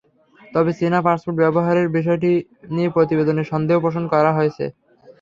[0.51, 2.31] তবে চীনা পাসপোর্ট ব্যবহারের বিষয়টি
[2.73, 4.65] নিয়ে প্রতিবেদনে সন্দেহ পোষন করা হয়েছে।